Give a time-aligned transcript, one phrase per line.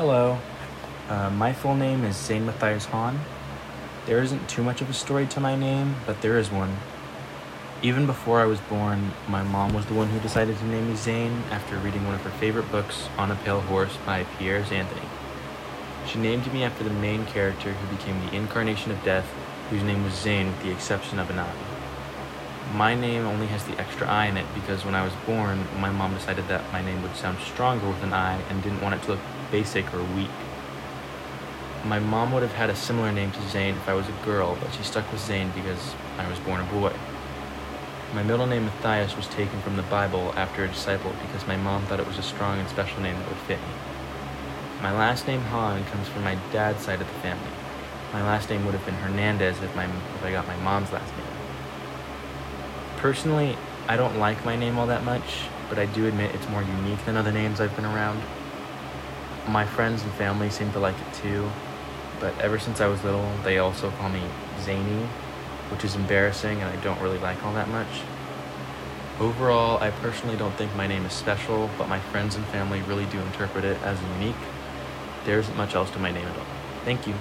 [0.00, 0.38] Hello.
[1.10, 3.20] Uh, my full name is Zane Matthias Hahn.
[4.06, 6.78] There isn't too much of a story to my name, but there is one.
[7.82, 10.96] Even before I was born, my mom was the one who decided to name me
[10.96, 15.06] Zane after reading one of her favorite books, On a Pale Horse by Piers Anthony.
[16.06, 19.30] She named me after the main character who became the incarnation of death,
[19.68, 21.79] whose name was Zane with the exception of an I.
[22.74, 25.90] My name only has the extra I in it because when I was born, my
[25.90, 29.02] mom decided that my name would sound stronger with an I and didn't want it
[29.04, 30.30] to look basic or weak.
[31.84, 34.56] My mom would have had a similar name to Zane if I was a girl,
[34.60, 36.92] but she stuck with Zane because I was born a boy.
[38.14, 41.86] My middle name Matthias was taken from the Bible after a disciple because my mom
[41.86, 43.74] thought it was a strong and special name that would fit me.
[44.80, 47.50] My last name Hahn comes from my dad's side of the family.
[48.12, 51.10] My last name would have been Hernandez if, my, if I got my mom's last
[51.16, 51.39] name.
[53.00, 53.56] Personally,
[53.88, 57.02] I don't like my name all that much, but I do admit it's more unique
[57.06, 58.20] than other names I've been around.
[59.48, 61.50] My friends and family seem to like it too,
[62.20, 64.20] but ever since I was little, they also call me
[64.60, 65.06] Zany,
[65.70, 68.02] which is embarrassing and I don't really like all that much.
[69.18, 73.06] Overall, I personally don't think my name is special, but my friends and family really
[73.06, 74.36] do interpret it as unique.
[75.24, 76.44] There isn't much else to my name at all.
[76.84, 77.14] Thank you.